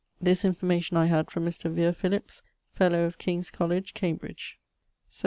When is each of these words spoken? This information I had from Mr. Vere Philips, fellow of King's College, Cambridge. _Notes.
This 0.19 0.43
information 0.43 0.97
I 0.97 1.05
had 1.05 1.29
from 1.29 1.45
Mr. 1.45 1.71
Vere 1.71 1.93
Philips, 1.93 2.41
fellow 2.71 3.03
of 3.05 3.19
King's 3.19 3.51
College, 3.51 3.93
Cambridge. 3.93 4.57
_Notes. 5.11 5.19